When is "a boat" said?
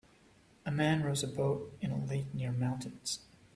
1.21-1.77